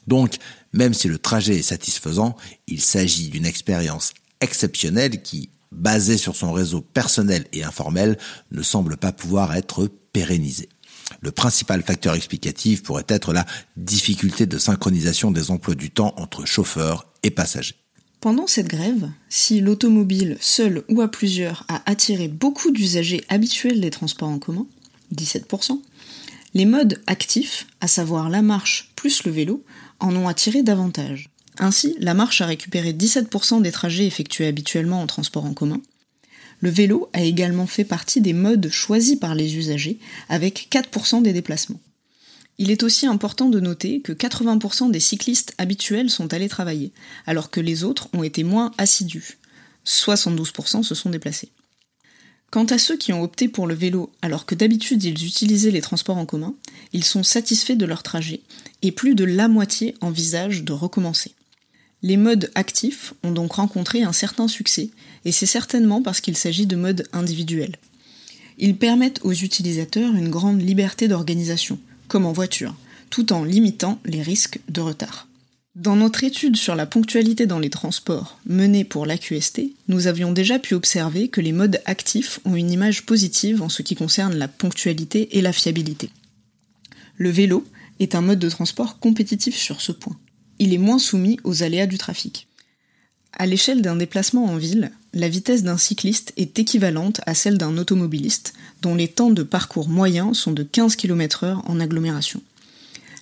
Donc, 0.07 0.35
même 0.73 0.93
si 0.93 1.07
le 1.07 1.19
trajet 1.19 1.55
est 1.55 1.63
satisfaisant, 1.63 2.35
il 2.67 2.81
s'agit 2.81 3.29
d'une 3.29 3.45
expérience 3.45 4.11
exceptionnelle 4.41 5.21
qui, 5.21 5.51
basée 5.71 6.17
sur 6.17 6.35
son 6.35 6.51
réseau 6.51 6.81
personnel 6.81 7.45
et 7.53 7.63
informel, 7.63 8.17
ne 8.51 8.61
semble 8.61 8.97
pas 8.97 9.13
pouvoir 9.13 9.55
être 9.55 9.89
pérennisée. 10.11 10.69
Le 11.21 11.31
principal 11.31 11.81
facteur 11.81 12.15
explicatif 12.15 12.83
pourrait 12.83 13.05
être 13.07 13.31
la 13.31 13.45
difficulté 13.77 14.45
de 14.45 14.57
synchronisation 14.57 15.31
des 15.31 15.49
emplois 15.49 15.75
du 15.75 15.91
temps 15.91 16.13
entre 16.17 16.45
chauffeurs 16.45 17.05
et 17.23 17.31
passagers. 17.31 17.75
Pendant 18.27 18.45
cette 18.45 18.67
grève, 18.67 19.09
si 19.29 19.61
l'automobile, 19.61 20.35
seul 20.41 20.83
ou 20.89 20.99
à 20.99 21.07
plusieurs, 21.07 21.63
a 21.69 21.81
attiré 21.89 22.27
beaucoup 22.27 22.71
d'usagers 22.71 23.23
habituels 23.29 23.79
des 23.79 23.89
transports 23.89 24.27
en 24.27 24.37
commun, 24.37 24.65
17%, 25.15 25.79
les 26.53 26.65
modes 26.65 27.01
actifs, 27.07 27.67
à 27.79 27.87
savoir 27.87 28.29
la 28.29 28.41
marche 28.41 28.91
plus 28.97 29.23
le 29.23 29.31
vélo, 29.31 29.63
en 30.01 30.13
ont 30.13 30.27
attiré 30.27 30.61
davantage. 30.61 31.29
Ainsi, 31.57 31.95
la 32.01 32.13
marche 32.13 32.41
a 32.41 32.47
récupéré 32.47 32.91
17% 32.91 33.61
des 33.61 33.71
trajets 33.71 34.07
effectués 34.07 34.47
habituellement 34.47 35.01
en 35.01 35.07
transport 35.07 35.45
en 35.45 35.53
commun. 35.53 35.81
Le 36.59 36.69
vélo 36.69 37.09
a 37.13 37.21
également 37.21 37.65
fait 37.65 37.85
partie 37.85 38.19
des 38.19 38.33
modes 38.33 38.67
choisis 38.69 39.15
par 39.15 39.35
les 39.35 39.55
usagers, 39.55 39.99
avec 40.27 40.67
4% 40.69 41.21
des 41.21 41.31
déplacements. 41.31 41.79
Il 42.59 42.71
est 42.71 42.83
aussi 42.83 43.05
important 43.05 43.49
de 43.49 43.59
noter 43.59 44.01
que 44.01 44.11
80% 44.11 44.89
des 44.89 44.99
cyclistes 44.99 45.53
habituels 45.57 46.09
sont 46.09 46.33
allés 46.33 46.49
travailler, 46.49 46.91
alors 47.27 47.51
que 47.51 47.59
les 47.59 47.83
autres 47.83 48.09
ont 48.13 48.23
été 48.23 48.43
moins 48.43 48.71
assidus. 48.77 49.37
72% 49.85 50.83
se 50.83 50.95
sont 50.95 51.09
déplacés. 51.09 51.49
Quant 52.49 52.65
à 52.65 52.77
ceux 52.77 52.97
qui 52.97 53.11
ont 53.13 53.23
opté 53.23 53.49
pour 53.49 53.67
le 53.67 53.75
vélo 53.75 54.11
alors 54.21 54.45
que 54.45 54.55
d'habitude 54.55 55.03
ils 55.03 55.25
utilisaient 55.25 55.71
les 55.71 55.81
transports 55.81 56.17
en 56.17 56.25
commun, 56.25 56.55
ils 56.93 57.03
sont 57.03 57.23
satisfaits 57.23 57.73
de 57.73 57.85
leur 57.85 58.03
trajet 58.03 58.41
et 58.81 58.91
plus 58.91 59.15
de 59.15 59.25
la 59.25 59.49
moitié 59.49 59.95
envisagent 60.01 60.63
de 60.63 60.71
recommencer. 60.71 61.33
Les 62.03 62.15
modes 62.15 62.49
actifs 62.55 63.13
ont 63.23 63.31
donc 63.31 63.53
rencontré 63.53 64.03
un 64.03 64.13
certain 64.13 64.47
succès 64.47 64.91
et 65.25 65.31
c'est 65.31 65.45
certainement 65.45 66.01
parce 66.01 66.21
qu'il 66.21 66.37
s'agit 66.37 66.67
de 66.67 66.75
modes 66.75 67.07
individuels. 67.11 67.75
Ils 68.57 68.77
permettent 68.77 69.19
aux 69.23 69.33
utilisateurs 69.33 70.15
une 70.15 70.29
grande 70.29 70.61
liberté 70.61 71.07
d'organisation, 71.07 71.79
comme 72.07 72.25
en 72.25 72.33
voiture, 72.33 72.75
tout 73.09 73.33
en 73.33 73.43
limitant 73.43 73.99
les 74.05 74.21
risques 74.21 74.59
de 74.69 74.81
retard. 74.81 75.27
Dans 75.75 75.95
notre 75.95 76.23
étude 76.23 76.57
sur 76.57 76.75
la 76.75 76.87
ponctualité 76.87 77.45
dans 77.45 77.59
les 77.59 77.69
transports 77.69 78.39
menée 78.47 78.83
pour 78.83 79.05
l'AQST, 79.05 79.61
nous 79.87 80.07
avions 80.07 80.31
déjà 80.31 80.57
pu 80.57 80.73
observer 80.73 81.27
que 81.27 81.39
les 81.39 81.51
modes 81.51 81.79
actifs 81.85 82.39
ont 82.45 82.55
une 82.55 82.71
image 82.71 83.05
positive 83.05 83.61
en 83.61 83.69
ce 83.69 83.83
qui 83.83 83.95
concerne 83.95 84.35
la 84.35 84.47
ponctualité 84.47 85.37
et 85.37 85.41
la 85.41 85.53
fiabilité. 85.53 86.09
Le 87.17 87.29
vélo 87.29 87.63
est 87.99 88.15
un 88.15 88.21
mode 88.21 88.39
de 88.39 88.49
transport 88.49 88.97
compétitif 88.97 89.55
sur 89.55 89.81
ce 89.81 89.91
point. 89.91 90.17
Il 90.57 90.73
est 90.73 90.79
moins 90.79 90.97
soumis 90.97 91.39
aux 91.43 91.61
aléas 91.61 91.85
du 91.85 91.99
trafic. 91.99 92.47
À 93.33 93.45
l'échelle 93.45 93.83
d'un 93.83 93.97
déplacement 93.97 94.45
en 94.45 94.57
ville, 94.57 94.91
la 95.17 95.29
vitesse 95.29 95.63
d'un 95.63 95.77
cycliste 95.77 96.31
est 96.37 96.59
équivalente 96.59 97.21
à 97.25 97.33
celle 97.33 97.57
d'un 97.57 97.77
automobiliste, 97.77 98.53
dont 98.81 98.95
les 98.95 99.07
temps 99.07 99.31
de 99.31 99.43
parcours 99.43 99.89
moyens 99.89 100.37
sont 100.37 100.51
de 100.51 100.63
15 100.63 100.95
km/h 100.95 101.61
en 101.65 101.79
agglomération. 101.79 102.41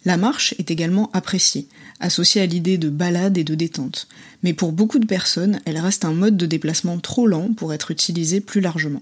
La 0.03 0.17
marche 0.17 0.53
est 0.59 0.69
également 0.69 1.09
appréciée, 1.13 1.67
associée 1.99 2.41
à 2.41 2.45
l'idée 2.45 2.77
de 2.77 2.89
balade 2.89 3.37
et 3.37 3.43
de 3.43 3.55
détente, 3.55 4.07
mais 4.43 4.53
pour 4.53 4.71
beaucoup 4.71 4.99
de 4.99 5.07
personnes, 5.07 5.61
elle 5.65 5.79
reste 5.79 6.05
un 6.05 6.13
mode 6.13 6.37
de 6.37 6.45
déplacement 6.45 6.99
trop 6.99 7.25
lent 7.25 7.49
pour 7.55 7.73
être 7.73 7.89
utilisé 7.89 8.41
plus 8.41 8.61
largement. 8.61 9.01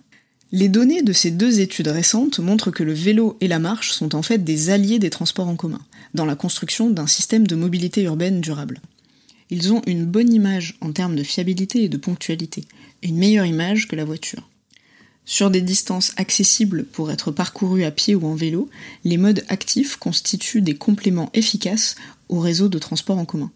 Les 0.51 0.69
données 0.69 1.01
de 1.01 1.13
ces 1.13 1.31
deux 1.31 1.61
études 1.61 1.87
récentes 1.87 2.39
montrent 2.39 2.69
que 2.69 2.83
le 2.83 2.93
vélo 2.93 3.37
et 3.41 3.47
la 3.47 3.57
marche 3.57 3.91
sont 3.91 4.13
en 4.13 4.21
fait 4.21 4.37
des 4.37 4.69
alliés 4.69 4.99
des 4.99 5.09
transports 5.09 5.47
en 5.47 5.55
commun, 5.55 5.81
dans 6.13 6.25
la 6.25 6.35
construction 6.35 6.91
d'un 6.91 7.07
système 7.07 7.47
de 7.47 7.55
mobilité 7.55 8.03
urbaine 8.03 8.39
durable. 8.39 8.79
Ils 9.49 9.73
ont 9.73 9.81
une 9.87 10.05
bonne 10.05 10.31
image 10.31 10.77
en 10.79 10.91
termes 10.91 11.15
de 11.15 11.23
fiabilité 11.23 11.83
et 11.83 11.89
de 11.89 11.97
ponctualité, 11.97 12.65
une 13.03 13.17
meilleure 13.17 13.45
image 13.45 13.87
que 13.87 13.95
la 13.95 14.05
voiture. 14.05 14.49
Sur 15.25 15.49
des 15.49 15.61
distances 15.61 16.11
accessibles 16.17 16.83
pour 16.83 17.11
être 17.11 17.31
parcourues 17.31 17.85
à 17.85 17.91
pied 17.91 18.13
ou 18.15 18.27
en 18.27 18.35
vélo, 18.35 18.69
les 19.03 19.17
modes 19.17 19.45
actifs 19.47 19.95
constituent 19.95 20.61
des 20.61 20.75
compléments 20.75 21.29
efficaces 21.33 21.95
au 22.27 22.39
réseau 22.39 22.67
de 22.67 22.77
transport 22.77 23.17
en 23.17 23.25
commun. 23.25 23.51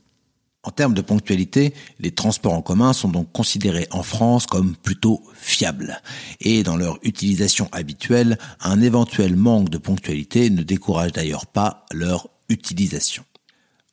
En 0.64 0.72
termes 0.72 0.94
de 0.94 1.02
ponctualité, 1.02 1.74
les 2.00 2.12
transports 2.12 2.54
en 2.54 2.62
commun 2.62 2.92
sont 2.92 3.10
donc 3.10 3.32
considérés 3.32 3.88
en 3.92 4.04
France 4.04 4.48
comme 4.48 4.76
plutôt 4.76 5.24
fiables. 5.34 6.02
Et 6.42 6.64
dans 6.64 6.76
leur 6.76 7.00
utilisation 7.04 7.70
habituelle, 7.72 8.38
un 8.60 8.82
éventuel 8.82 9.36
manque 9.36 9.70
de 9.70 9.78
ponctualité 9.78 10.50
ne 10.50 10.64
décourage 10.64 11.14
d'ailleurs 11.14 11.46
pas 11.46 11.86
leur 11.94 12.28
utilisation. 12.50 13.24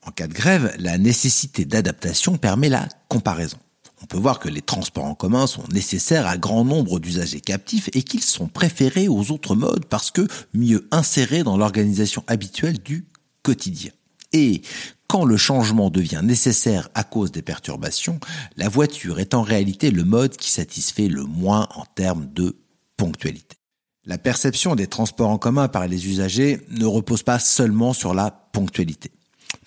En 0.03 0.11
cas 0.11 0.27
de 0.27 0.35
grève, 0.35 0.75
la 0.79 0.99
nécessité 0.99 1.65
d'adaptation 1.65 2.39
permet 2.39 2.69
la 2.69 2.89
comparaison. 3.09 3.59
On 4.03 4.07
peut 4.07 4.19
voir 4.19 4.39
que 4.39 4.49
les 4.49 4.63
transports 4.63 5.05
en 5.05 5.15
commun 5.15 5.47
sont 5.47 5.65
nécessaires 5.73 6.27
à 6.27 6.37
grand 6.37 6.65
nombre 6.65 6.99
d'usagers 6.99 7.41
captifs 7.41 7.89
et 7.95 8.03
qu'ils 8.03 8.23
sont 8.23 8.49
préférés 8.49 9.09
aux 9.09 9.31
autres 9.31 9.55
modes 9.55 9.87
parce 9.87 10.11
que 10.11 10.27
mieux 10.53 10.87
insérés 10.91 11.43
dans 11.43 11.57
l'organisation 11.57 12.25
habituelle 12.27 12.79
du 12.81 13.07
quotidien. 13.43 13.93
Et 14.33 14.63
quand 15.07 15.25
le 15.25 15.37
changement 15.37 15.91
devient 15.91 16.23
nécessaire 16.25 16.89
à 16.95 17.05
cause 17.05 17.31
des 17.31 17.43
perturbations, 17.43 18.19
la 18.57 18.69
voiture 18.69 19.21
est 19.21 19.33
en 19.33 19.43
réalité 19.43 19.91
le 19.91 20.03
mode 20.03 20.37
qui 20.37 20.51
satisfait 20.51 21.09
le 21.09 21.23
moins 21.23 21.69
en 21.77 21.85
termes 21.85 22.27
de 22.33 22.57
ponctualité. 22.97 23.57
La 24.05 24.19
perception 24.19 24.75
des 24.75 24.89
transports 24.89 25.31
en 25.31 25.39
commun 25.39 25.69
par 25.69 25.87
les 25.87 26.09
usagers 26.09 26.61
ne 26.71 26.85
repose 26.85 27.23
pas 27.23 27.39
seulement 27.39 27.93
sur 27.93 28.13
la 28.13 28.31
ponctualité. 28.31 29.13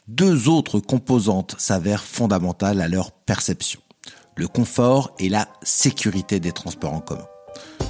Deux 0.07 0.47
autres 0.47 0.79
composantes 0.79 1.55
s'avèrent 1.57 2.03
fondamentales 2.03 2.81
à 2.81 2.87
leur 2.87 3.11
perception 3.11 3.79
le 4.37 4.47
confort 4.47 5.11
et 5.19 5.29
la 5.29 5.47
sécurité 5.63 6.39
des 6.39 6.51
transports 6.51 6.93
en 6.93 7.01
commun. 7.01 7.25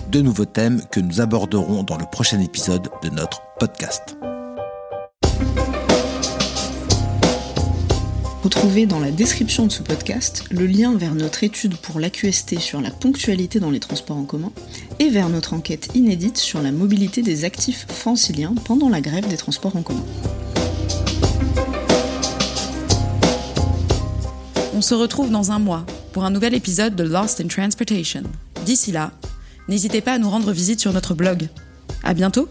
Deux 0.10 0.22
nouveaux 0.22 0.46
thèmes 0.46 0.82
que 0.92 1.00
nous 1.00 1.20
aborderons 1.22 1.84
dans 1.84 1.98
le 1.98 2.06
prochain 2.06 2.40
épisode 2.40 2.90
de 3.04 3.10
notre 3.10 3.42
podcast. 3.60 4.18
Retrouvez 8.44 8.86
dans 8.86 9.00
la 9.00 9.12
description 9.12 9.68
de 9.68 9.72
ce 9.74 9.84
podcast 9.84 10.46
le 10.52 10.66
lien 10.66 10.96
vers 10.96 11.16
notre 11.16 11.44
étude 11.44 11.76
pour 11.76 12.00
l'AQST 12.00 12.60
sur 12.60 12.80
la 12.80 12.92
ponctualité 12.92 13.60
dans 13.60 13.72
les 13.72 13.82
transports 13.82 14.16
en 14.16 14.24
commun 14.24 14.54
et 15.00 15.10
vers 15.10 15.28
notre 15.28 15.54
enquête 15.54 15.90
inédite 15.96 16.38
sur 16.38 16.62
la 16.62 16.72
mobilité 16.72 17.22
des 17.22 17.44
actifs 17.44 17.86
franciliens 17.90 18.56
pendant 18.64 18.88
la 18.88 19.02
grève 19.02 19.28
des 19.28 19.36
transports 19.36 19.76
en 19.76 19.82
commun. 19.82 20.06
On 24.74 24.82
se 24.82 24.94
retrouve 24.94 25.30
dans 25.30 25.52
un 25.52 25.60
mois 25.60 25.86
pour 26.18 26.26
un 26.26 26.32
nouvel 26.32 26.56
épisode 26.56 26.96
de 26.96 27.04
Lost 27.04 27.42
in 27.42 27.48
Transportation. 27.48 28.24
D'ici 28.66 28.92
là, 28.92 29.12
n'hésitez 29.68 30.02
pas 30.02 30.14
à 30.14 30.18
nous 30.18 30.32
rendre 30.32 30.52
visite 30.52 30.80
sur 30.80 30.92
notre 30.92 31.14
blog. 31.14 31.48
À 32.04 32.16
bientôt! 32.16 32.50